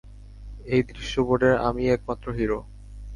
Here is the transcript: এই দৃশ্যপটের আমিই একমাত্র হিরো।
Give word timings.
এই 0.65 0.81
দৃশ্যপটের 0.89 1.53
আমিই 1.67 1.91
একমাত্র 1.91 2.27
হিরো। 2.37 2.59